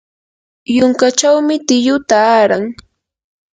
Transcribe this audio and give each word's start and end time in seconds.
yunkachawmi 0.75 1.55
tiyu 1.67 1.95
taaran. 2.09 2.63